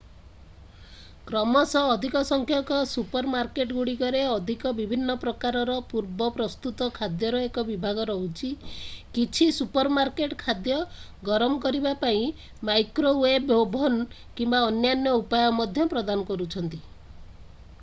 କ୍ରମଶଃ 1.31 1.89
ଅଧିକ 1.95 2.21
ସଂଖ୍ୟକ 2.29 2.77
ସୁପରମାର୍କେଟଗୁଡ଼ିକରେ 2.93 4.21
ଅଧିକ 4.29 4.71
ବିଭିନ୍ନ 4.79 5.15
ପ୍ରକାରର 5.25 5.75
ପୂର୍ବ-ପ୍ରସ୍ତୁତ 5.91 6.87
ଖାଦ୍ୟର 6.95 7.43
ଏକ 7.49 7.65
ବିଭାଗ 7.69 8.07
ରହୁଛି 8.11 8.49
କିଛି 9.19 9.49
ସୁପରମାର୍କେଟ୍ 9.59 10.35
ଖାଦ୍ୟ 10.47 10.79
ଗରମ 11.31 11.61
କରିବା 11.67 11.95
ପାଇଁ 12.07 12.25
ମାଇକ୍ରୋୱେଭ୍ 12.71 13.55
ଓଭନ୍ 13.59 14.03
କିମ୍ବା 14.41 14.63
ଅନ୍ୟାନ୍ୟ 14.73 15.15
ଉପାୟ 15.21 15.55
ମଧ୍ୟ 15.63 15.87
ପ୍ରଦାନ 15.95 16.29
କରୁଛନ୍ତି 16.31 16.81